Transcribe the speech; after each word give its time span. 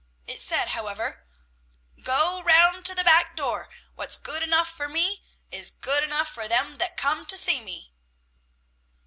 It 0.25 0.39
said, 0.39 0.69
however, 0.69 1.27
"Go 2.01 2.41
round 2.41 2.85
to 2.85 2.95
the 2.95 3.03
back 3.03 3.35
door! 3.35 3.69
What's 3.93 4.17
good 4.17 4.41
enough 4.41 4.67
for 4.67 4.89
me, 4.89 5.23
is 5.51 5.69
good 5.69 6.03
enough 6.03 6.29
for 6.29 6.47
them 6.47 6.79
that 6.79 6.97
come 6.97 7.23
to 7.27 7.37
see 7.37 7.61
me!" 7.63 7.93